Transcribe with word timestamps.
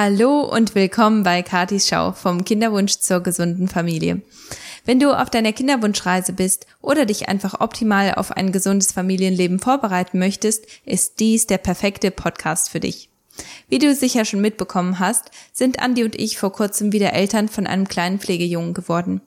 Hallo 0.00 0.42
und 0.42 0.76
willkommen 0.76 1.24
bei 1.24 1.42
Katis 1.42 1.88
Schau 1.88 2.12
vom 2.12 2.44
Kinderwunsch 2.44 3.00
zur 3.00 3.20
gesunden 3.20 3.66
Familie. 3.66 4.22
Wenn 4.84 5.00
du 5.00 5.10
auf 5.10 5.28
deiner 5.28 5.52
Kinderwunschreise 5.52 6.32
bist 6.32 6.68
oder 6.80 7.04
dich 7.04 7.28
einfach 7.28 7.60
optimal 7.60 8.14
auf 8.14 8.30
ein 8.30 8.52
gesundes 8.52 8.92
Familienleben 8.92 9.58
vorbereiten 9.58 10.20
möchtest, 10.20 10.66
ist 10.84 11.18
dies 11.18 11.48
der 11.48 11.58
perfekte 11.58 12.12
Podcast 12.12 12.70
für 12.70 12.78
dich. 12.78 13.10
Wie 13.68 13.80
du 13.80 13.92
sicher 13.92 14.24
schon 14.24 14.40
mitbekommen 14.40 15.00
hast, 15.00 15.32
sind 15.52 15.80
Andi 15.80 16.04
und 16.04 16.14
ich 16.14 16.38
vor 16.38 16.52
kurzem 16.52 16.92
wieder 16.92 17.12
Eltern 17.12 17.48
von 17.48 17.66
einem 17.66 17.88
kleinen 17.88 18.20
Pflegejungen 18.20 18.74
geworden. 18.74 19.20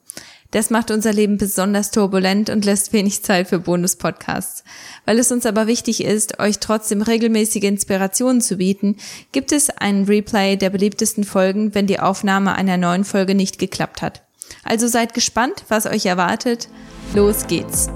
Das 0.52 0.70
macht 0.70 0.91
unser 0.91 1.13
Leben 1.13 1.38
besonders 1.38 1.91
turbulent 1.91 2.49
und 2.49 2.65
lässt 2.65 2.91
wenig 2.91 3.23
Zeit 3.23 3.47
für 3.47 3.59
Bonus-Podcasts. 3.59 4.66
Weil 5.05 5.17
es 5.17 5.31
uns 5.31 5.45
aber 5.45 5.66
wichtig 5.66 6.04
ist, 6.04 6.39
euch 6.39 6.59
trotzdem 6.59 7.02
regelmäßige 7.02 7.63
Inspirationen 7.63 8.41
zu 8.41 8.57
bieten, 8.57 8.98
gibt 9.31 9.53
es 9.53 9.70
einen 9.70 10.05
Replay 10.05 10.57
der 10.57 10.70
beliebtesten 10.70 11.23
Folgen, 11.23 11.73
wenn 11.73 11.88
die 11.88 12.02
Aufnahme 12.02 12.53
einer 12.53 12.77
neuen 12.77 13.05
Folge 13.05 13.34
nicht 13.34 13.59
geklappt 13.59 14.02
hat. 14.02 14.23
Also 14.63 14.88
seid 14.88 15.13
gespannt, 15.13 15.63
was 15.70 15.85
euch 15.85 16.05
erwartet. 16.05 16.68
Los 17.15 17.48
geht's! 17.48 17.90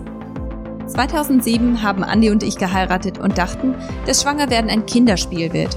2007 0.88 1.82
haben 1.82 2.04
Andi 2.04 2.30
und 2.30 2.44
ich 2.44 2.58
geheiratet 2.58 3.18
und 3.18 3.38
dachten, 3.38 3.76
dass 4.06 4.22
Schwangerwerden 4.22 4.70
ein 4.70 4.86
Kinderspiel 4.86 5.52
wird. 5.52 5.76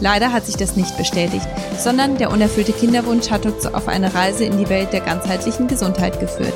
Leider 0.00 0.32
hat 0.32 0.46
sich 0.46 0.56
das 0.56 0.76
nicht 0.76 0.96
bestätigt, 0.96 1.46
sondern 1.78 2.18
der 2.18 2.30
unerfüllte 2.30 2.72
Kinderwunsch 2.72 3.30
hat 3.30 3.46
uns 3.46 3.66
auf 3.66 3.88
eine 3.88 4.14
Reise 4.14 4.44
in 4.44 4.58
die 4.58 4.68
Welt 4.68 4.92
der 4.92 5.00
ganzheitlichen 5.00 5.68
Gesundheit 5.68 6.20
geführt. 6.20 6.54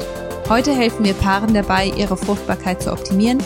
Heute 0.49 0.73
helfen 0.73 1.05
wir 1.05 1.15
Paaren 1.15 1.55
dabei, 1.55 1.93
ihre 1.97 2.17
Fruchtbarkeit 2.17 2.83
zu 2.83 2.93
optimieren, 2.93 3.39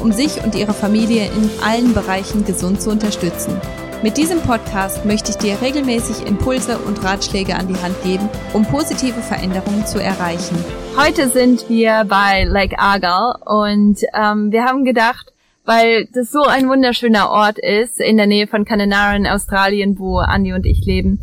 um 0.00 0.12
sich 0.12 0.42
und 0.44 0.54
ihre 0.54 0.72
Familie 0.72 1.26
in 1.26 1.50
allen 1.64 1.92
Bereichen 1.92 2.44
gesund 2.44 2.80
zu 2.80 2.90
unterstützen. 2.90 3.60
Mit 4.02 4.16
diesem 4.16 4.40
Podcast 4.40 5.04
möchte 5.04 5.30
ich 5.30 5.36
dir 5.36 5.62
regelmäßig 5.62 6.26
Impulse 6.26 6.78
und 6.78 7.04
Ratschläge 7.04 7.54
an 7.54 7.68
die 7.68 7.80
Hand 7.80 8.02
geben, 8.02 8.28
um 8.52 8.64
positive 8.64 9.20
Veränderungen 9.20 9.86
zu 9.86 10.02
erreichen. 10.02 10.56
Heute 10.96 11.28
sind 11.28 11.68
wir 11.68 12.04
bei 12.08 12.44
Lake 12.44 12.78
Argyle 12.80 13.36
und 13.44 14.00
ähm, 14.12 14.50
wir 14.50 14.64
haben 14.64 14.84
gedacht, 14.84 15.32
weil 15.64 16.06
das 16.12 16.30
so 16.30 16.42
ein 16.42 16.68
wunderschöner 16.68 17.30
Ort 17.30 17.58
ist 17.58 18.00
in 18.00 18.16
der 18.16 18.26
Nähe 18.26 18.46
von 18.46 18.64
Cananara 18.64 19.14
in 19.16 19.26
Australien, 19.26 19.98
wo 19.98 20.18
Andi 20.18 20.52
und 20.52 20.66
ich 20.66 20.84
leben. 20.84 21.20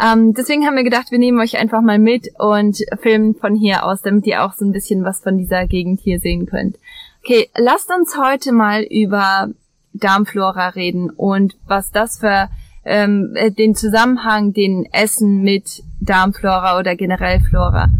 Ähm, 0.00 0.34
deswegen 0.34 0.64
haben 0.64 0.76
wir 0.76 0.84
gedacht, 0.84 1.10
wir 1.10 1.18
nehmen 1.18 1.40
euch 1.40 1.58
einfach 1.58 1.80
mal 1.80 1.98
mit 1.98 2.28
und 2.38 2.78
filmen 3.00 3.34
von 3.34 3.56
hier 3.56 3.84
aus, 3.84 4.02
damit 4.02 4.26
ihr 4.26 4.44
auch 4.44 4.52
so 4.52 4.64
ein 4.64 4.72
bisschen 4.72 5.04
was 5.04 5.20
von 5.20 5.38
dieser 5.38 5.66
Gegend 5.66 6.00
hier 6.00 6.20
sehen 6.20 6.46
könnt. 6.46 6.76
Okay, 7.24 7.48
lasst 7.56 7.90
uns 7.90 8.16
heute 8.16 8.52
mal 8.52 8.82
über 8.82 9.48
Darmflora 9.92 10.68
reden 10.68 11.10
und 11.10 11.56
was 11.66 11.90
das 11.90 12.18
für 12.20 12.48
ähm, 12.84 13.32
äh, 13.34 13.50
den 13.50 13.74
Zusammenhang, 13.74 14.52
den 14.52 14.86
Essen 14.92 15.42
mit 15.42 15.82
Darmflora 16.00 16.78
oder 16.78 16.94
generell 16.94 17.40
Flora 17.40 17.90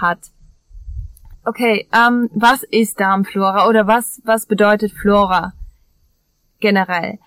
hat. 0.00 0.18
Okay, 1.44 1.88
ähm, 1.92 2.28
was 2.34 2.62
ist 2.64 3.00
Darmflora 3.00 3.66
oder 3.68 3.86
was, 3.86 4.20
was 4.24 4.46
bedeutet 4.46 4.92
Flora 4.92 5.54
generell? 6.60 7.18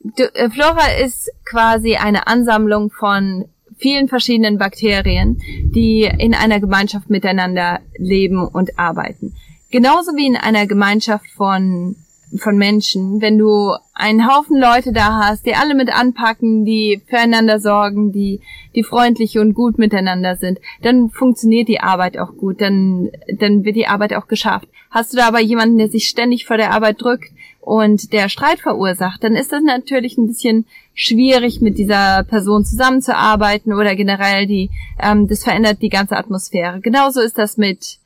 Du, 0.00 0.24
äh, 0.34 0.50
Flora 0.50 0.86
ist 1.02 1.30
quasi 1.44 1.96
eine 1.96 2.26
Ansammlung 2.26 2.90
von 2.90 3.46
vielen 3.78 4.08
verschiedenen 4.08 4.58
Bakterien, 4.58 5.40
die 5.74 6.04
in 6.04 6.34
einer 6.34 6.60
Gemeinschaft 6.60 7.08
miteinander 7.08 7.80
leben 7.96 8.46
und 8.46 8.78
arbeiten. 8.78 9.34
Genauso 9.70 10.12
wie 10.12 10.26
in 10.26 10.36
einer 10.36 10.66
Gemeinschaft 10.66 11.26
von 11.34 11.96
von 12.36 12.56
Menschen, 12.56 13.20
wenn 13.20 13.38
du 13.38 13.74
einen 13.92 14.26
Haufen 14.26 14.58
Leute 14.58 14.92
da 14.92 15.20
hast, 15.24 15.46
die 15.46 15.54
alle 15.54 15.74
mit 15.74 15.90
anpacken, 15.94 16.64
die 16.64 17.02
füreinander 17.06 17.60
sorgen, 17.60 18.12
die, 18.12 18.40
die 18.74 18.82
freundlich 18.82 19.38
und 19.38 19.54
gut 19.54 19.78
miteinander 19.78 20.36
sind, 20.36 20.58
dann 20.82 21.10
funktioniert 21.10 21.68
die 21.68 21.80
Arbeit 21.80 22.18
auch 22.18 22.36
gut, 22.36 22.60
dann, 22.60 23.10
dann 23.38 23.64
wird 23.64 23.76
die 23.76 23.86
Arbeit 23.86 24.14
auch 24.14 24.26
geschafft. 24.26 24.68
Hast 24.90 25.12
du 25.12 25.16
da 25.16 25.28
aber 25.28 25.40
jemanden, 25.40 25.78
der 25.78 25.88
sich 25.88 26.08
ständig 26.08 26.44
vor 26.44 26.56
der 26.56 26.72
Arbeit 26.72 27.00
drückt 27.00 27.30
und 27.60 28.12
der 28.12 28.28
Streit 28.28 28.60
verursacht, 28.60 29.22
dann 29.24 29.34
ist 29.34 29.52
das 29.52 29.62
natürlich 29.62 30.18
ein 30.18 30.26
bisschen 30.26 30.66
schwierig, 30.94 31.60
mit 31.60 31.78
dieser 31.78 32.24
Person 32.24 32.64
zusammenzuarbeiten 32.64 33.72
oder 33.72 33.96
generell 33.96 34.46
die, 34.46 34.70
ähm, 35.00 35.28
das 35.28 35.44
verändert 35.44 35.82
die 35.82 35.88
ganze 35.88 36.16
Atmosphäre. 36.16 36.80
Genauso 36.80 37.20
ist 37.20 37.38
das 37.38 37.56
mit, 37.56 37.98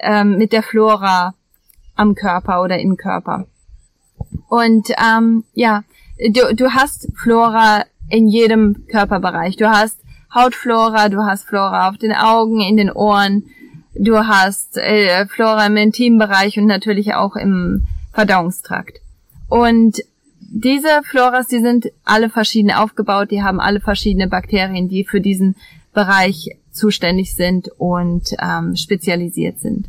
ähm, 0.00 0.36
mit 0.36 0.52
der 0.52 0.62
Flora 0.62 1.34
am 1.96 2.14
Körper 2.14 2.62
oder 2.62 2.78
im 2.78 2.96
Körper. 2.96 3.46
Und 4.48 4.88
ähm, 4.90 5.44
ja, 5.54 5.82
du, 6.18 6.54
du 6.54 6.72
hast 6.72 7.08
Flora 7.16 7.84
in 8.08 8.28
jedem 8.28 8.86
Körperbereich. 8.88 9.56
Du 9.56 9.68
hast 9.68 9.98
Hautflora, 10.34 11.08
du 11.08 11.24
hast 11.24 11.44
Flora 11.44 11.88
auf 11.88 11.98
den 11.98 12.12
Augen, 12.12 12.60
in 12.60 12.76
den 12.76 12.90
Ohren, 12.90 13.44
du 13.94 14.18
hast 14.18 14.76
äh, 14.76 15.26
Flora 15.26 15.66
im 15.66 15.76
Intimbereich 15.76 16.58
und 16.58 16.66
natürlich 16.66 17.14
auch 17.14 17.36
im 17.36 17.86
Verdauungstrakt. 18.12 19.00
Und 19.48 20.00
diese 20.40 21.02
Floras, 21.04 21.46
die 21.46 21.60
sind 21.60 21.90
alle 22.04 22.30
verschieden 22.30 22.70
aufgebaut, 22.70 23.30
die 23.30 23.42
haben 23.42 23.60
alle 23.60 23.80
verschiedene 23.80 24.28
Bakterien, 24.28 24.88
die 24.88 25.04
für 25.04 25.20
diesen 25.20 25.56
Bereich 25.92 26.50
zuständig 26.72 27.34
sind 27.34 27.68
und 27.78 28.34
ähm, 28.40 28.76
spezialisiert 28.76 29.60
sind. 29.60 29.86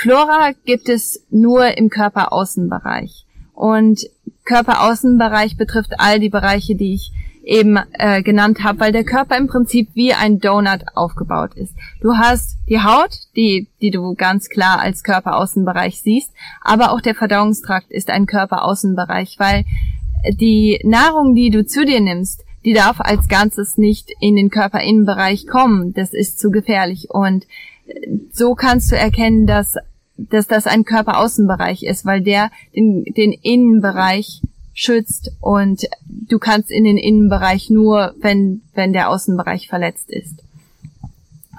Flora 0.00 0.52
gibt 0.64 0.88
es 0.88 1.24
nur 1.28 1.76
im 1.76 1.90
Körperaußenbereich. 1.90 3.26
Und 3.52 4.08
Körperaußenbereich 4.44 5.56
betrifft 5.56 5.94
all 5.98 6.20
die 6.20 6.28
Bereiche, 6.28 6.76
die 6.76 6.94
ich 6.94 7.10
eben 7.42 7.78
äh, 7.94 8.22
genannt 8.22 8.62
habe, 8.62 8.78
weil 8.78 8.92
der 8.92 9.02
Körper 9.02 9.36
im 9.36 9.48
Prinzip 9.48 9.88
wie 9.94 10.12
ein 10.12 10.38
Donut 10.38 10.84
aufgebaut 10.94 11.54
ist. 11.54 11.74
Du 12.00 12.14
hast 12.16 12.58
die 12.68 12.80
Haut, 12.80 13.10
die, 13.34 13.66
die 13.80 13.90
du 13.90 14.14
ganz 14.14 14.48
klar 14.48 14.78
als 14.78 15.02
Körperaußenbereich 15.02 16.00
siehst, 16.00 16.30
aber 16.60 16.92
auch 16.92 17.00
der 17.00 17.16
Verdauungstrakt 17.16 17.90
ist 17.90 18.08
ein 18.08 18.26
Körperaußenbereich, 18.26 19.36
weil 19.40 19.64
die 20.30 20.78
Nahrung, 20.84 21.34
die 21.34 21.50
du 21.50 21.66
zu 21.66 21.84
dir 21.84 22.00
nimmst, 22.00 22.44
die 22.64 22.72
darf 22.72 23.00
als 23.00 23.26
Ganzes 23.26 23.78
nicht 23.78 24.12
in 24.20 24.36
den 24.36 24.50
Körperinnenbereich 24.50 25.48
kommen. 25.48 25.92
Das 25.94 26.12
ist 26.12 26.38
zu 26.38 26.50
gefährlich. 26.50 27.10
Und 27.10 27.46
so 28.32 28.54
kannst 28.54 28.92
du 28.92 28.96
erkennen, 28.96 29.46
dass, 29.46 29.76
dass 30.18 30.46
das 30.46 30.66
ein 30.66 30.84
Körperaußenbereich 30.84 31.84
ist, 31.84 32.04
weil 32.04 32.20
der 32.20 32.50
den, 32.74 33.04
den 33.04 33.32
Innenbereich 33.32 34.42
schützt 34.74 35.32
und 35.40 35.84
du 36.06 36.38
kannst 36.38 36.70
in 36.70 36.84
den 36.84 36.98
Innenbereich 36.98 37.70
nur, 37.70 38.14
wenn, 38.20 38.62
wenn 38.74 38.92
der 38.92 39.08
Außenbereich 39.08 39.68
verletzt 39.68 40.10
ist. 40.10 40.42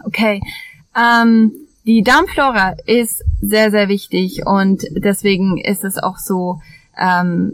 Okay. 0.05 0.41
Ähm, 0.95 1.51
die 1.85 2.03
Darmflora 2.03 2.75
ist 2.85 3.23
sehr, 3.41 3.71
sehr 3.71 3.87
wichtig 3.89 4.45
und 4.45 4.83
deswegen 4.91 5.57
ist 5.57 5.83
es 5.83 5.97
auch 5.97 6.17
so, 6.17 6.61
ähm, 6.99 7.53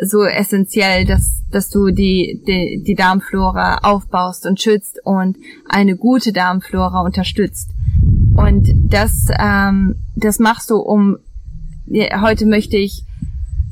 so 0.00 0.24
essentiell, 0.24 1.04
dass, 1.04 1.42
dass 1.50 1.70
du 1.70 1.90
die, 1.90 2.42
die, 2.46 2.82
die 2.82 2.94
Darmflora 2.94 3.78
aufbaust 3.78 4.46
und 4.46 4.60
schützt 4.60 5.00
und 5.04 5.36
eine 5.68 5.96
gute 5.96 6.32
Darmflora 6.32 7.00
unterstützt. 7.02 7.70
Und 8.36 8.68
das, 8.90 9.28
ähm, 9.38 9.96
das 10.14 10.38
machst 10.38 10.70
du, 10.70 10.76
um 10.76 11.18
heute 12.20 12.46
möchte 12.46 12.76
ich 12.76 13.04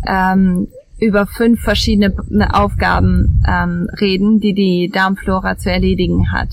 ähm, 0.06 0.68
über 0.98 1.26
fünf 1.26 1.60
verschiedene 1.60 2.14
Aufgaben 2.52 3.42
ähm, 3.46 3.88
reden, 4.00 4.40
die 4.40 4.54
die 4.54 4.90
Darmflora 4.90 5.58
zu 5.58 5.70
erledigen 5.70 6.32
hat. 6.32 6.48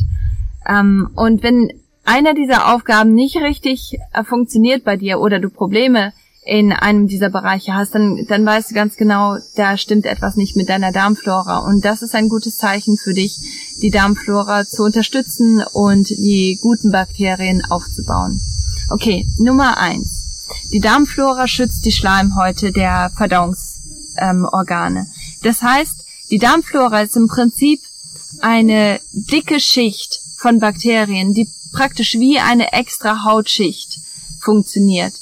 Ähm, 0.68 1.10
und 1.16 1.44
wenn 1.44 1.70
einer 2.04 2.34
dieser 2.34 2.74
Aufgaben 2.74 3.14
nicht 3.14 3.38
richtig 3.38 3.98
äh, 4.14 4.24
funktioniert 4.24 4.84
bei 4.84 4.98
dir 4.98 5.20
oder 5.20 5.40
du 5.40 5.50
Probleme 5.50 6.14
in 6.44 6.74
einem 6.74 7.08
dieser 7.08 7.30
Bereiche 7.30 7.74
hast, 7.74 7.94
dann, 7.94 8.26
dann 8.28 8.46
weißt 8.46 8.72
du 8.72 8.76
ganz 8.76 8.96
genau, 8.96 9.38
da 9.56 9.78
stimmt 9.78 10.06
etwas 10.06 10.36
nicht 10.36 10.56
mit 10.56 10.70
deiner 10.70 10.92
Darmflora. 10.92 11.60
Und 11.60 11.86
das 11.86 12.02
ist 12.02 12.16
ein 12.16 12.30
gutes 12.30 12.58
Zeichen 12.58 12.98
für 12.98 13.14
dich, 13.14 13.38
die 13.82 13.92
Darmflora 13.92 14.66
zu 14.66 14.84
unterstützen 14.84 15.64
und 15.74 16.10
die 16.10 16.58
guten 16.62 16.92
Bakterien 16.92 17.64
aufzubauen. 17.66 18.42
Okay, 18.90 19.28
Nummer 19.38 19.78
eins. 19.78 20.48
Die 20.74 20.80
Darmflora 20.80 21.48
schützt 21.48 21.86
die 21.86 21.92
Schleimhäute 21.92 22.72
der 22.72 23.12
Verdauungsorgane. 23.16 25.00
Ähm, 25.00 25.08
das 25.44 25.62
heißt, 25.62 26.06
die 26.32 26.40
Darmflora 26.40 27.02
ist 27.02 27.16
im 27.16 27.28
Prinzip 27.28 27.82
eine 28.40 29.00
dicke 29.12 29.60
Schicht 29.60 30.22
von 30.38 30.60
Bakterien, 30.60 31.34
die 31.34 31.48
praktisch 31.72 32.16
wie 32.16 32.40
eine 32.40 32.74
extra 32.74 33.24
Hautschicht 33.24 34.00
funktioniert. 34.40 35.14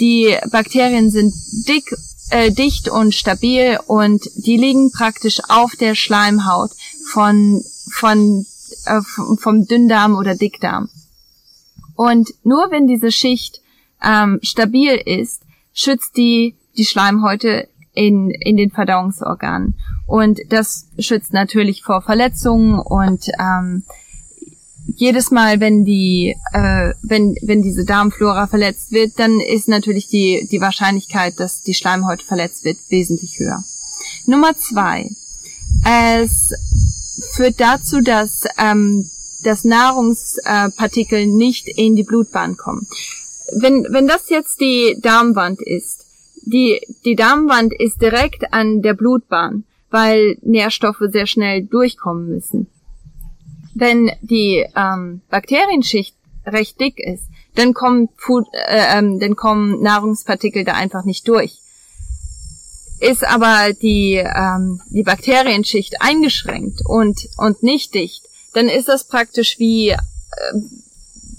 Die 0.00 0.36
Bakterien 0.50 1.10
sind 1.10 1.34
dick, 1.68 1.94
äh, 2.30 2.50
dicht 2.50 2.88
und 2.88 3.14
stabil 3.14 3.78
und 3.86 4.22
die 4.36 4.56
liegen 4.56 4.90
praktisch 4.92 5.40
auf 5.48 5.74
der 5.76 5.94
Schleimhaut 5.94 6.70
von, 7.12 7.62
von, 7.90 8.46
äh, 8.84 9.00
vom 9.38 9.66
Dünndarm 9.66 10.14
oder 10.16 10.34
Dickdarm. 10.34 10.88
Und 11.94 12.32
nur 12.44 12.70
wenn 12.70 12.86
diese 12.86 13.10
Schicht 13.10 13.60
ähm, 14.02 14.38
stabil 14.42 14.94
ist, 14.94 15.42
schützt 15.72 16.16
die 16.16 16.54
die 16.76 16.84
Schleimhäute 16.84 17.68
in, 17.92 18.30
in 18.30 18.56
den 18.56 18.70
Verdauungsorganen. 18.70 19.74
Und 20.06 20.40
das 20.48 20.88
schützt 20.98 21.32
natürlich 21.32 21.82
vor 21.82 22.00
Verletzungen 22.00 22.78
und 22.78 23.26
ähm, 23.38 23.82
jedes 24.96 25.30
Mal, 25.30 25.60
wenn 25.60 25.84
die, 25.84 26.34
äh, 26.52 26.92
wenn, 27.02 27.36
wenn 27.42 27.62
diese 27.62 27.84
Darmflora 27.84 28.46
verletzt 28.46 28.90
wird, 28.90 29.18
dann 29.18 29.40
ist 29.40 29.68
natürlich 29.68 30.08
die, 30.08 30.48
die 30.50 30.60
Wahrscheinlichkeit, 30.60 31.38
dass 31.38 31.62
die 31.62 31.74
Schleimhaut 31.74 32.22
verletzt 32.22 32.64
wird, 32.64 32.78
wesentlich 32.88 33.38
höher. 33.38 33.62
Nummer 34.26 34.56
zwei. 34.56 35.10
Es 35.84 36.52
führt 37.34 37.60
dazu, 37.60 38.00
dass, 38.00 38.44
ähm, 38.56 39.08
dass 39.44 39.64
Nahrungspartikel 39.64 41.26
nicht 41.26 41.68
in 41.68 41.94
die 41.94 42.02
Blutbahn 42.04 42.56
kommen. 42.56 42.86
Wenn, 43.60 43.86
wenn 43.90 44.06
das 44.06 44.30
jetzt 44.30 44.60
die 44.60 44.98
Darmwand 45.00 45.60
ist, 45.60 46.06
die, 46.42 46.80
die 47.04 47.14
Darmwand 47.14 47.74
ist 47.74 48.00
direkt 48.00 48.52
an 48.52 48.80
der 48.80 48.94
Blutbahn, 48.94 49.64
weil 49.90 50.38
Nährstoffe 50.42 51.02
sehr 51.10 51.26
schnell 51.26 51.64
durchkommen 51.64 52.28
müssen 52.28 52.68
wenn 53.78 54.10
die 54.22 54.66
ähm, 54.76 55.22
Bakterienschicht 55.30 56.16
recht 56.44 56.80
dick 56.80 56.98
ist, 56.98 57.24
dann 57.54 57.74
kommen, 57.74 58.08
Food, 58.16 58.46
äh, 58.52 58.98
ähm, 58.98 59.18
dann 59.20 59.36
kommen 59.36 59.80
Nahrungspartikel 59.82 60.64
da 60.64 60.74
einfach 60.74 61.04
nicht 61.04 61.26
durch. 61.28 61.60
Ist 63.00 63.24
aber 63.24 63.72
die, 63.72 64.14
ähm, 64.14 64.80
die 64.90 65.04
Bakterienschicht 65.04 66.00
eingeschränkt 66.00 66.80
und, 66.84 67.28
und 67.36 67.62
nicht 67.62 67.94
dicht, 67.94 68.24
dann 68.54 68.68
ist 68.68 68.88
das 68.88 69.06
praktisch 69.06 69.58
wie, 69.58 69.90
äh, 69.90 69.98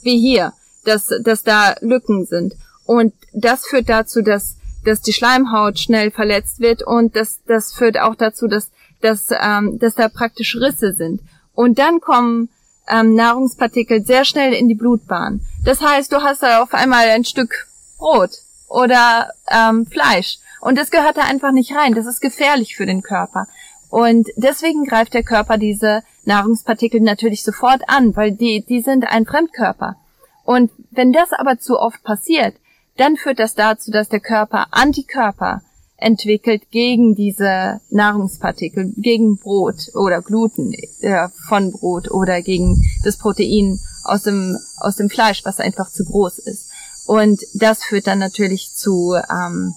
wie 0.01 0.19
hier, 0.19 0.53
dass, 0.85 1.09
dass 1.21 1.43
da 1.43 1.75
Lücken 1.81 2.25
sind. 2.25 2.55
Und 2.85 3.13
das 3.33 3.65
führt 3.65 3.89
dazu, 3.89 4.21
dass, 4.21 4.55
dass 4.85 5.01
die 5.01 5.13
Schleimhaut 5.13 5.79
schnell 5.79 6.11
verletzt 6.11 6.59
wird 6.59 6.81
und 6.81 7.15
das, 7.15 7.39
das 7.45 7.73
führt 7.73 7.99
auch 7.99 8.15
dazu, 8.15 8.47
dass, 8.47 8.71
dass, 9.01 9.27
ähm, 9.31 9.77
dass 9.79 9.95
da 9.95 10.07
praktisch 10.07 10.55
Risse 10.55 10.93
sind. 10.93 11.21
Und 11.59 11.77
dann 11.77 11.99
kommen 11.99 12.47
ähm, 12.87 13.15
Nahrungspartikel 13.15 14.05
sehr 14.05 14.23
schnell 14.23 14.53
in 14.53 14.69
die 14.69 14.75
Blutbahn. 14.75 15.41
Das 15.65 15.81
heißt, 15.81 16.09
du 16.09 16.23
hast 16.23 16.41
da 16.41 16.63
auf 16.63 16.73
einmal 16.73 17.09
ein 17.09 17.25
Stück 17.25 17.67
Brot 17.97 18.29
oder 18.69 19.33
ähm, 19.51 19.85
Fleisch. 19.85 20.37
Und 20.61 20.77
das 20.77 20.89
gehört 20.89 21.17
da 21.17 21.23
einfach 21.23 21.51
nicht 21.51 21.75
rein. 21.75 21.95
Das 21.95 22.05
ist 22.05 22.21
gefährlich 22.21 22.77
für 22.77 22.85
den 22.85 23.01
Körper. 23.01 23.45
Und 23.89 24.29
deswegen 24.37 24.85
greift 24.85 25.13
der 25.13 25.23
Körper 25.23 25.57
diese 25.57 26.01
Nahrungspartikel 26.23 27.01
natürlich 27.01 27.43
sofort 27.43 27.81
an, 27.89 28.15
weil 28.15 28.31
die, 28.31 28.63
die 28.63 28.79
sind 28.79 29.05
ein 29.05 29.25
Fremdkörper. 29.25 29.97
Und 30.45 30.71
wenn 30.91 31.11
das 31.11 31.33
aber 31.33 31.59
zu 31.59 31.77
oft 31.77 32.01
passiert, 32.03 32.55
dann 32.95 33.17
führt 33.17 33.39
das 33.39 33.53
dazu, 33.53 33.91
dass 33.91 34.07
der 34.07 34.21
Körper 34.21 34.67
Antikörper 34.71 35.61
entwickelt 36.01 36.69
gegen 36.71 37.15
diese 37.15 37.81
Nahrungspartikel, 37.89 38.93
gegen 38.97 39.37
Brot 39.37 39.91
oder 39.93 40.21
Gluten 40.21 40.73
äh, 41.01 41.27
von 41.47 41.71
Brot 41.71 42.11
oder 42.11 42.41
gegen 42.41 42.81
das 43.03 43.17
Protein 43.17 43.79
aus 44.03 44.23
dem, 44.23 44.57
aus 44.77 44.95
dem 44.95 45.09
Fleisch, 45.09 45.43
was 45.45 45.59
einfach 45.59 45.89
zu 45.91 46.05
groß 46.05 46.39
ist. 46.39 46.69
Und 47.07 47.41
das 47.55 47.83
führt 47.83 48.07
dann 48.07 48.19
natürlich 48.19 48.71
zu, 48.75 49.15
ähm, 49.31 49.73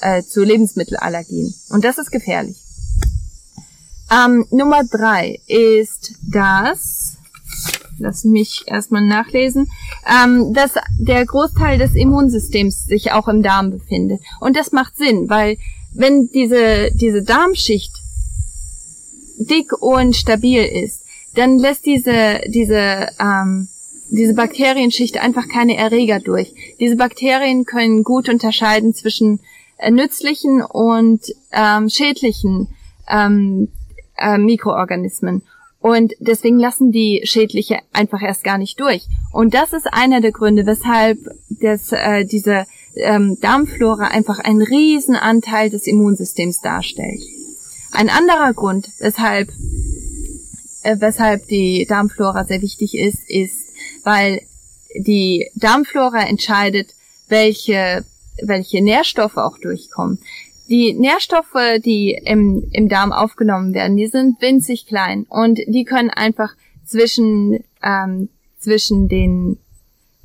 äh, 0.00 0.22
zu 0.22 0.42
Lebensmittelallergien. 0.44 1.54
Und 1.70 1.84
das 1.84 1.98
ist 1.98 2.10
gefährlich. 2.10 2.56
Ähm, 4.10 4.46
Nummer 4.50 4.82
drei 4.84 5.40
ist 5.46 6.12
das, 6.22 7.09
lass 8.00 8.24
mich 8.24 8.64
erstmal 8.66 9.02
nachlesen, 9.02 9.70
ähm, 10.06 10.52
dass 10.52 10.72
der 10.98 11.24
Großteil 11.24 11.78
des 11.78 11.94
Immunsystems 11.94 12.86
sich 12.86 13.12
auch 13.12 13.28
im 13.28 13.42
Darm 13.42 13.70
befindet. 13.70 14.20
Und 14.40 14.56
das 14.56 14.72
macht 14.72 14.96
Sinn, 14.96 15.28
weil 15.28 15.56
wenn 15.92 16.28
diese, 16.32 16.90
diese 16.94 17.22
Darmschicht 17.22 17.92
dick 19.38 19.72
und 19.80 20.16
stabil 20.16 20.62
ist, 20.64 21.04
dann 21.34 21.58
lässt 21.58 21.86
diese, 21.86 22.40
diese, 22.48 23.08
ähm, 23.20 23.68
diese 24.10 24.34
Bakterienschicht 24.34 25.18
einfach 25.18 25.48
keine 25.48 25.76
Erreger 25.76 26.18
durch. 26.20 26.52
Diese 26.80 26.96
Bakterien 26.96 27.64
können 27.64 28.02
gut 28.02 28.28
unterscheiden 28.28 28.94
zwischen 28.94 29.40
äh, 29.78 29.90
nützlichen 29.90 30.62
und 30.62 31.22
ähm, 31.52 31.88
schädlichen 31.88 32.68
ähm, 33.08 33.68
äh, 34.16 34.38
Mikroorganismen. 34.38 35.42
Und 35.80 36.12
deswegen 36.20 36.58
lassen 36.58 36.92
die 36.92 37.22
Schädliche 37.24 37.78
einfach 37.92 38.20
erst 38.20 38.44
gar 38.44 38.58
nicht 38.58 38.78
durch. 38.80 39.06
Und 39.32 39.54
das 39.54 39.72
ist 39.72 39.86
einer 39.90 40.20
der 40.20 40.32
Gründe, 40.32 40.66
weshalb 40.66 41.18
das, 41.48 41.92
äh, 41.92 42.24
diese 42.24 42.66
ähm, 42.96 43.38
Darmflora 43.40 44.08
einfach 44.08 44.38
einen 44.40 44.62
riesen 44.62 45.16
Anteil 45.16 45.70
des 45.70 45.86
Immunsystems 45.86 46.60
darstellt. 46.60 47.22
Ein 47.92 48.10
anderer 48.10 48.52
Grund, 48.52 48.90
weshalb, 48.98 49.48
äh, 50.82 50.96
weshalb 50.98 51.46
die 51.48 51.86
Darmflora 51.88 52.44
sehr 52.44 52.60
wichtig 52.60 52.96
ist, 52.96 53.28
ist, 53.28 53.66
weil 54.04 54.42
die 54.94 55.50
Darmflora 55.54 56.26
entscheidet, 56.26 56.94
welche, 57.28 58.04
welche 58.42 58.82
Nährstoffe 58.82 59.36
auch 59.36 59.58
durchkommen. 59.58 60.18
Die 60.70 60.94
Nährstoffe, 60.94 61.80
die 61.84 62.18
im, 62.24 62.68
im 62.72 62.88
Darm 62.88 63.12
aufgenommen 63.12 63.74
werden, 63.74 63.96
die 63.96 64.06
sind 64.06 64.40
winzig 64.40 64.86
klein 64.86 65.26
und 65.28 65.58
die 65.66 65.84
können 65.84 66.10
einfach 66.10 66.54
zwischen, 66.86 67.64
ähm, 67.82 68.28
zwischen 68.58 69.08
den 69.08 69.58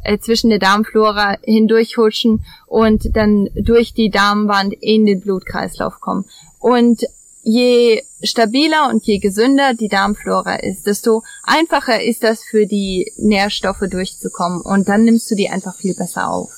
äh, 0.03 0.19
zwischen 0.19 0.51
der 0.51 0.59
Darmflora 0.59 1.37
hindurchhutschen 1.43 2.45
und 2.67 3.15
dann 3.15 3.49
durch 3.55 3.93
die 3.93 4.11
Darmwand 4.11 4.73
in 4.79 5.07
den 5.07 5.19
Blutkreislauf 5.19 5.99
kommen. 5.99 6.25
Und 6.59 7.01
je 7.41 8.03
stabiler 8.21 8.89
und 8.89 9.03
je 9.03 9.17
gesünder 9.17 9.73
die 9.73 9.87
Darmflora 9.87 10.57
ist, 10.57 10.85
desto 10.85 11.23
einfacher 11.43 12.03
ist 12.03 12.23
das 12.23 12.43
für 12.43 12.67
die 12.67 13.11
Nährstoffe 13.17 13.83
durchzukommen 13.89 14.61
und 14.61 14.87
dann 14.87 15.05
nimmst 15.05 15.29
du 15.31 15.35
die 15.35 15.49
einfach 15.49 15.75
viel 15.75 15.95
besser 15.95 16.29
auf. 16.29 16.51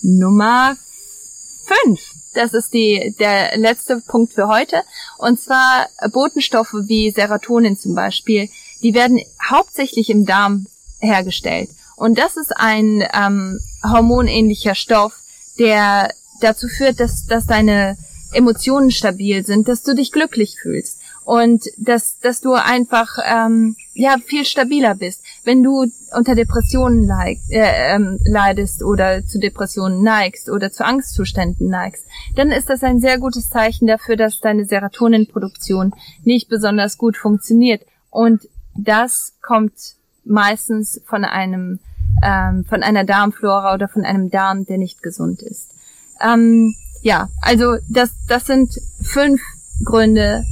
Nummer 0.00 0.76
fünf. 1.66 2.15
Das 2.36 2.52
ist 2.52 2.74
die, 2.74 3.14
der 3.18 3.56
letzte 3.56 4.00
Punkt 4.00 4.34
für 4.34 4.46
heute. 4.46 4.82
Und 5.16 5.40
zwar 5.40 5.88
Botenstoffe 6.12 6.74
wie 6.86 7.10
Serotonin 7.10 7.78
zum 7.78 7.94
Beispiel, 7.94 8.50
die 8.82 8.92
werden 8.92 9.20
hauptsächlich 9.50 10.10
im 10.10 10.26
Darm 10.26 10.66
hergestellt. 10.98 11.70
Und 11.96 12.18
das 12.18 12.36
ist 12.36 12.54
ein 12.54 13.02
ähm, 13.14 13.58
hormonähnlicher 13.82 14.74
Stoff, 14.74 15.14
der 15.58 16.12
dazu 16.42 16.68
führt, 16.68 17.00
dass, 17.00 17.24
dass 17.26 17.46
deine 17.46 17.96
Emotionen 18.32 18.90
stabil 18.90 19.46
sind, 19.46 19.66
dass 19.68 19.82
du 19.82 19.94
dich 19.94 20.12
glücklich 20.12 20.58
fühlst 20.60 21.00
und 21.24 21.64
dass, 21.78 22.18
dass 22.18 22.42
du 22.42 22.52
einfach 22.52 23.16
ähm, 23.24 23.76
ja 23.94 24.16
viel 24.24 24.44
stabiler 24.44 24.94
bist. 24.94 25.22
Wenn 25.46 25.62
du 25.62 25.86
unter 26.12 26.34
Depressionen 26.34 27.06
leid, 27.06 27.38
äh, 27.50 27.94
ähm, 27.94 28.18
leidest 28.24 28.82
oder 28.82 29.24
zu 29.24 29.38
Depressionen 29.38 30.02
neigst 30.02 30.50
oder 30.50 30.72
zu 30.72 30.84
Angstzuständen 30.84 31.68
neigst, 31.68 32.04
dann 32.34 32.50
ist 32.50 32.68
das 32.68 32.82
ein 32.82 32.98
sehr 32.98 33.18
gutes 33.18 33.48
Zeichen 33.48 33.86
dafür, 33.86 34.16
dass 34.16 34.40
deine 34.40 34.64
Serotoninproduktion 34.64 35.92
nicht 36.24 36.48
besonders 36.48 36.98
gut 36.98 37.16
funktioniert. 37.16 37.82
Und 38.10 38.48
das 38.74 39.34
kommt 39.40 39.74
meistens 40.24 41.00
von 41.06 41.24
einem 41.24 41.78
ähm, 42.24 42.64
von 42.64 42.82
einer 42.82 43.04
Darmflora 43.04 43.72
oder 43.72 43.86
von 43.86 44.04
einem 44.04 44.30
Darm, 44.30 44.66
der 44.66 44.78
nicht 44.78 45.00
gesund 45.00 45.42
ist. 45.42 45.70
Ähm, 46.20 46.74
ja, 47.02 47.28
also 47.40 47.76
das 47.88 48.10
das 48.26 48.46
sind 48.46 48.74
fünf 49.00 49.40
Gründe, 49.84 50.42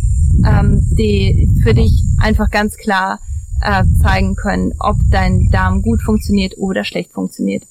ähm, 0.46 0.88
die 0.96 1.48
für 1.64 1.74
dich 1.74 2.04
einfach 2.20 2.52
ganz 2.52 2.76
klar 2.76 3.18
äh, 3.64 3.84
zeigen 4.00 4.36
können, 4.36 4.72
ob 4.78 4.96
dein 5.10 5.48
Darm 5.50 5.82
gut 5.82 6.02
funktioniert 6.02 6.58
oder 6.58 6.84
schlecht 6.84 7.12
funktioniert. 7.12 7.64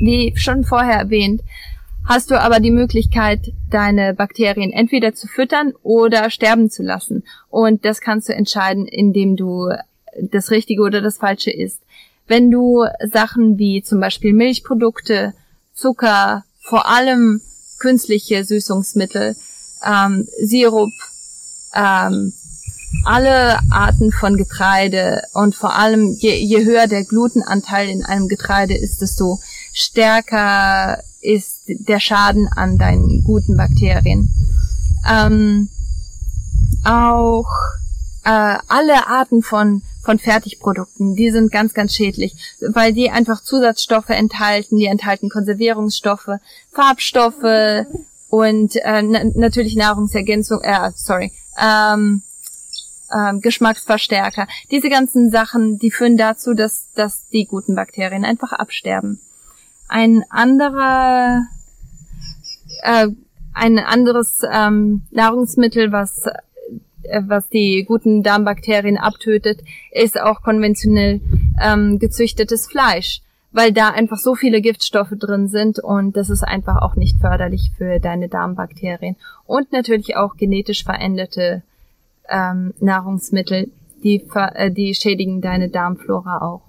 Wie 0.00 0.32
schon 0.36 0.64
vorher 0.64 0.98
erwähnt, 0.98 1.42
hast 2.04 2.30
du 2.30 2.40
aber 2.40 2.60
die 2.60 2.70
Möglichkeit, 2.70 3.52
deine 3.70 4.14
Bakterien 4.14 4.72
entweder 4.72 5.14
zu 5.14 5.26
füttern 5.26 5.72
oder 5.82 6.30
sterben 6.30 6.70
zu 6.70 6.82
lassen. 6.82 7.24
Und 7.48 7.84
das 7.84 8.00
kannst 8.00 8.28
du 8.28 8.34
entscheiden, 8.34 8.86
indem 8.86 9.36
du 9.36 9.70
das 10.20 10.50
Richtige 10.50 10.82
oder 10.82 11.00
das 11.00 11.18
Falsche 11.18 11.50
isst. 11.50 11.80
Wenn 12.26 12.50
du 12.50 12.84
Sachen 13.12 13.58
wie 13.58 13.82
zum 13.82 14.00
Beispiel 14.00 14.32
Milchprodukte, 14.32 15.34
Zucker, 15.72 16.44
vor 16.60 16.86
allem 16.88 17.40
künstliche 17.80 18.44
Süßungsmittel, 18.44 19.34
ähm, 19.84 20.26
Sirup, 20.42 20.90
ähm, 21.74 22.32
alle 23.04 23.58
Arten 23.70 24.12
von 24.12 24.36
Getreide 24.36 25.22
und 25.32 25.54
vor 25.54 25.74
allem 25.74 26.16
je, 26.18 26.34
je 26.36 26.64
höher 26.64 26.86
der 26.86 27.04
Glutenanteil 27.04 27.88
in 27.88 28.04
einem 28.04 28.28
Getreide 28.28 28.76
ist, 28.76 29.00
desto 29.00 29.40
stärker 29.72 31.02
ist 31.20 31.62
der 31.66 32.00
Schaden 32.00 32.48
an 32.48 32.78
deinen 32.78 33.22
guten 33.24 33.56
Bakterien. 33.56 34.32
Ähm, 35.08 35.68
auch 36.84 37.50
äh, 38.24 38.58
alle 38.68 39.06
Arten 39.06 39.42
von 39.42 39.82
von 40.02 40.18
Fertigprodukten, 40.18 41.14
die 41.14 41.30
sind 41.30 41.52
ganz, 41.52 41.74
ganz 41.74 41.94
schädlich, 41.94 42.34
weil 42.60 42.92
die 42.92 43.10
einfach 43.10 43.42
Zusatzstoffe 43.42 44.08
enthalten, 44.08 44.76
die 44.76 44.86
enthalten 44.86 45.28
Konservierungsstoffe, 45.28 46.38
Farbstoffe 46.72 47.86
und 48.28 48.76
äh, 48.76 49.02
natürlich 49.02 49.76
Nahrungsergänzung, 49.76 50.62
äh, 50.62 50.90
sorry, 50.94 51.32
ähm, 51.60 52.22
ähm, 53.12 53.40
Geschmacksverstärker. 53.40 54.46
Diese 54.70 54.88
ganzen 54.88 55.30
Sachen, 55.30 55.78
die 55.78 55.90
führen 55.90 56.16
dazu, 56.16 56.54
dass, 56.54 56.92
dass 56.94 57.28
die 57.28 57.46
guten 57.46 57.74
Bakterien 57.74 58.24
einfach 58.24 58.52
absterben. 58.52 59.20
Ein 59.88 60.24
anderer, 60.30 61.42
äh, 62.82 63.08
ein 63.54 63.78
anderes 63.78 64.42
ähm, 64.50 65.02
Nahrungsmittel, 65.10 65.92
was 65.92 66.26
äh, 67.02 67.22
was 67.26 67.48
die 67.48 67.84
guten 67.86 68.22
Darmbakterien 68.22 68.98
abtötet, 68.98 69.60
ist 69.90 70.20
auch 70.20 70.42
konventionell 70.42 71.20
ähm, 71.60 71.98
gezüchtetes 71.98 72.66
Fleisch, 72.66 73.22
weil 73.52 73.72
da 73.72 73.90
einfach 73.90 74.18
so 74.18 74.34
viele 74.34 74.60
Giftstoffe 74.60 75.14
drin 75.18 75.48
sind 75.48 75.78
und 75.78 76.16
das 76.16 76.30
ist 76.30 76.42
einfach 76.42 76.82
auch 76.82 76.96
nicht 76.96 77.18
förderlich 77.18 77.72
für 77.76 77.98
deine 78.00 78.28
Darmbakterien. 78.28 79.16
Und 79.46 79.72
natürlich 79.72 80.16
auch 80.16 80.36
genetisch 80.36 80.84
veränderte 80.84 81.62
ähm, 82.30 82.74
Nahrungsmittel, 82.80 83.70
die, 84.02 84.26
äh, 84.34 84.70
die 84.70 84.94
schädigen 84.94 85.40
deine 85.40 85.68
Darmflora 85.68 86.38
auch. 86.38 86.62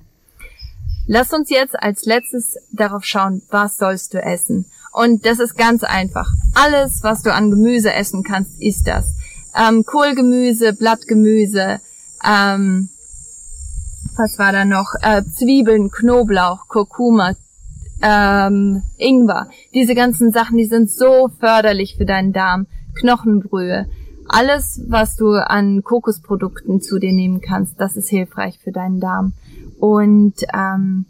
Lass 1.07 1.33
uns 1.33 1.49
jetzt 1.49 1.81
als 1.81 2.05
letztes 2.05 2.57
darauf 2.71 3.03
schauen, 3.03 3.41
was 3.49 3.77
sollst 3.77 4.13
du 4.13 4.21
essen. 4.21 4.65
Und 4.93 5.25
das 5.25 5.39
ist 5.39 5.57
ganz 5.57 5.83
einfach. 5.83 6.31
Alles, 6.53 7.03
was 7.03 7.23
du 7.23 7.33
an 7.33 7.49
Gemüse 7.49 7.93
essen 7.93 8.23
kannst, 8.23 8.61
ist 8.61 8.87
das. 8.87 9.15
Ähm, 9.55 9.83
Kohlgemüse, 9.85 10.73
Blattgemüse, 10.73 11.79
ähm, 12.25 12.89
was 14.17 14.37
war 14.37 14.51
da 14.51 14.65
noch? 14.65 14.93
Äh, 15.01 15.23
Zwiebeln, 15.33 15.89
Knoblauch, 15.89 16.67
Kurkuma, 16.67 17.33
ähm, 18.01 18.83
Ingwer. 18.97 19.47
Diese 19.73 19.95
ganzen 19.95 20.31
Sachen, 20.31 20.57
die 20.57 20.65
sind 20.65 20.91
so 20.91 21.29
förderlich 21.39 21.95
für 21.97 22.05
deinen 22.05 22.33
Darm. 22.33 22.67
Knochenbrühe. 22.99 23.87
Alles, 24.33 24.79
was 24.87 25.17
du 25.17 25.31
an 25.33 25.83
Kokosprodukten 25.83 26.79
zu 26.79 26.99
dir 26.99 27.11
nehmen 27.11 27.41
kannst, 27.41 27.73
das 27.81 27.97
ist 27.97 28.07
hilfreich 28.07 28.59
für 28.63 28.71
deinen 28.71 29.01
Darm. 29.01 29.33
Und 29.77 30.35
ähm, 30.53 31.05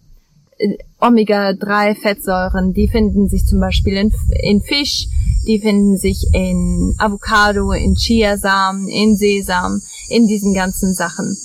Omega-3-Fettsäuren, 0.99 2.73
die 2.73 2.87
finden 2.87 3.29
sich 3.29 3.45
zum 3.45 3.59
Beispiel 3.59 3.95
in, 3.95 4.11
in 4.41 4.63
Fisch, 4.63 5.07
die 5.45 5.59
finden 5.59 5.97
sich 5.97 6.33
in 6.33 6.95
Avocado, 6.97 7.71
in 7.73 7.93
Chiasamen, 7.93 8.87
in 8.87 9.15
Sesam, 9.15 9.79
in 10.09 10.25
diesen 10.25 10.55
ganzen 10.55 10.95
Sachen. 10.95 11.37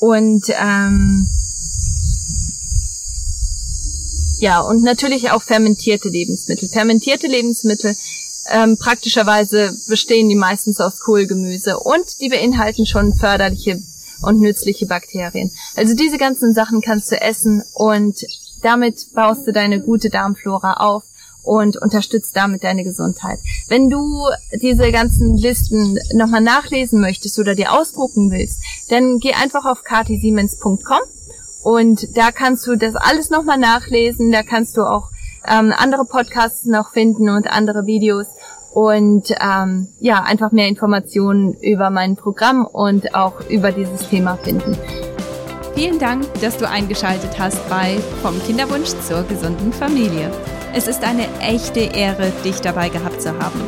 Und 0.00 0.44
ähm, 0.50 1.26
ja, 4.40 4.60
und 4.60 4.82
natürlich 4.82 5.30
auch 5.30 5.42
fermentierte 5.42 6.10
Lebensmittel. 6.10 6.68
Fermentierte 6.68 7.28
Lebensmittel 7.28 7.94
ähm, 8.50 8.76
praktischerweise 8.78 9.72
bestehen 9.88 10.28
die 10.28 10.34
meistens 10.34 10.80
aus 10.80 11.00
Kohlgemüse 11.00 11.78
und 11.78 12.20
die 12.20 12.28
beinhalten 12.28 12.86
schon 12.86 13.14
förderliche 13.14 13.82
und 14.22 14.40
nützliche 14.40 14.86
Bakterien. 14.86 15.50
Also 15.76 15.94
diese 15.94 16.18
ganzen 16.18 16.54
Sachen 16.54 16.80
kannst 16.80 17.10
du 17.10 17.20
essen 17.20 17.62
und 17.72 18.24
damit 18.62 19.12
baust 19.14 19.46
du 19.46 19.52
deine 19.52 19.80
gute 19.80 20.10
Darmflora 20.10 20.74
auf 20.74 21.04
und 21.42 21.76
unterstützt 21.76 22.34
damit 22.34 22.64
deine 22.64 22.84
Gesundheit. 22.84 23.38
Wenn 23.68 23.90
du 23.90 24.24
diese 24.62 24.90
ganzen 24.90 25.36
Listen 25.36 25.98
nochmal 26.14 26.40
nachlesen 26.40 27.00
möchtest 27.00 27.38
oder 27.38 27.54
dir 27.54 27.72
ausdrucken 27.72 28.30
willst, 28.30 28.60
dann 28.88 29.18
geh 29.18 29.34
einfach 29.34 29.66
auf 29.66 29.82
katisiemens.com 29.82 31.00
und 31.62 32.16
da 32.16 32.30
kannst 32.30 32.66
du 32.66 32.76
das 32.76 32.94
alles 32.94 33.30
nochmal 33.30 33.58
nachlesen. 33.58 34.30
Da 34.30 34.42
kannst 34.42 34.76
du 34.76 34.82
auch 34.82 35.10
ähm, 35.46 35.72
andere 35.76 36.04
Podcasts 36.04 36.64
noch 36.64 36.90
finden 36.92 37.28
und 37.28 37.46
andere 37.46 37.86
Videos 37.86 38.26
und 38.72 39.30
ähm, 39.40 39.88
ja, 40.00 40.22
einfach 40.22 40.50
mehr 40.50 40.68
Informationen 40.68 41.54
über 41.54 41.90
mein 41.90 42.16
Programm 42.16 42.66
und 42.66 43.14
auch 43.14 43.48
über 43.48 43.70
dieses 43.70 44.08
Thema 44.08 44.36
finden. 44.36 44.76
Vielen 45.74 45.98
Dank, 45.98 46.24
dass 46.40 46.56
du 46.56 46.68
eingeschaltet 46.68 47.38
hast 47.38 47.68
bei 47.68 47.98
Vom 48.22 48.40
Kinderwunsch 48.44 48.90
zur 49.06 49.22
gesunden 49.24 49.72
Familie. 49.72 50.30
Es 50.72 50.88
ist 50.88 51.04
eine 51.04 51.26
echte 51.40 51.80
Ehre, 51.80 52.32
dich 52.44 52.60
dabei 52.60 52.88
gehabt 52.88 53.22
zu 53.22 53.30
haben. 53.30 53.60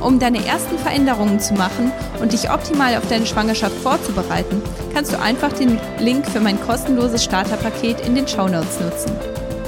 Um 0.00 0.18
deine 0.18 0.44
ersten 0.44 0.78
Veränderungen 0.78 1.40
zu 1.40 1.54
machen 1.54 1.90
und 2.20 2.32
dich 2.32 2.50
optimal 2.50 2.96
auf 2.96 3.08
deine 3.08 3.26
Schwangerschaft 3.26 3.76
vorzubereiten, 3.76 4.62
kannst 4.92 5.12
du 5.12 5.20
einfach 5.20 5.52
den 5.52 5.80
Link 5.98 6.26
für 6.26 6.40
mein 6.40 6.60
kostenloses 6.60 7.24
Starterpaket 7.24 8.06
in 8.06 8.14
den 8.14 8.28
Show 8.28 8.46
Notes 8.46 8.80
nutzen. 8.80 9.33